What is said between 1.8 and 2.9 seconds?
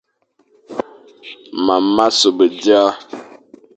ma sobe dia,